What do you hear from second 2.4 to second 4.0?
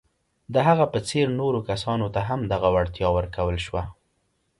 دغه وړتیا ورکول شوه.